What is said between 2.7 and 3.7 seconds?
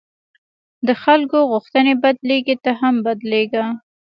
هم بدلېږه.